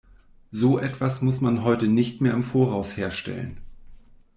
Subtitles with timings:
[0.49, 3.59] So etwas muss man heute nicht mehr im Voraus herstellen.